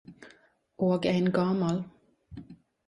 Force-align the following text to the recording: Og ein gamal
Og 0.87 1.05
ein 1.11 1.31
gamal 1.31 1.83